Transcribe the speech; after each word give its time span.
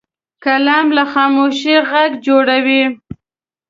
قلم 0.43 0.85
له 0.97 1.03
خاموشۍ 1.13 1.75
غږ 1.89 2.11
جوړوي 2.25 2.83